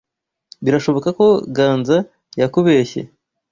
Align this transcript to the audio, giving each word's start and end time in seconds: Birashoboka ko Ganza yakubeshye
Birashoboka 0.63 1.09
ko 1.19 1.27
Ganza 1.55 1.97
yakubeshye 2.39 3.01